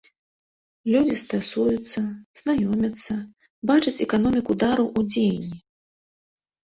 Людзі 0.93 1.15
стасуюцца, 1.23 2.01
знаёмяцца, 2.41 3.13
бачаць 3.73 3.97
эканоміку 4.07 4.51
дару 4.67 4.85
ў 4.93 5.15
дзеянні. 5.15 5.59